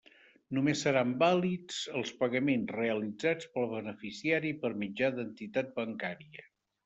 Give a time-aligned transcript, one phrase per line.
[0.57, 6.47] Només seran vàlids els pagaments realitzats pel beneficiari per mitjà d'entitat bancària.